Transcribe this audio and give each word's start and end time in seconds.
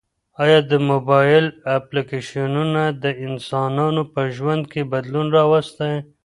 ایا 0.43 0.59
د 0.71 0.73
موبایل 0.89 1.45
اپلیکیشنونه 1.77 2.83
د 3.03 3.05
انسانانو 3.27 4.01
په 4.13 4.21
ژوند 4.35 4.63
کې 4.71 4.81
بدلون 4.93 5.27
راوستی؟ 5.37 5.93